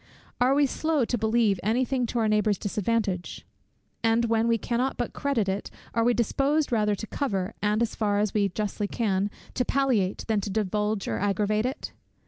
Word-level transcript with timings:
Are 0.39 0.55
we 0.55 0.65
slow 0.65 1.05
to 1.05 1.15
believe 1.15 1.59
any 1.61 1.85
thing 1.85 2.07
to 2.07 2.17
our 2.17 2.27
neighbour's 2.27 2.57
disadvantage? 2.57 3.45
and 4.03 4.25
when 4.25 4.47
we 4.47 4.57
cannot 4.57 4.97
but 4.97 5.13
credit 5.13 5.47
it, 5.47 5.69
are 5.93 6.03
we 6.03 6.15
disposed 6.15 6.71
rather 6.71 6.95
to 6.95 7.05
cover, 7.05 7.53
and 7.61 7.83
as 7.83 7.93
far 7.93 8.17
as 8.17 8.33
we 8.33 8.49
justly 8.49 8.87
can, 8.87 9.29
to 9.53 9.63
palliate, 9.63 10.25
than 10.27 10.41
to 10.41 10.49
divulge 10.49 11.07
or 11.07 11.19
aggravate 11.19 11.67
it? 11.67 11.93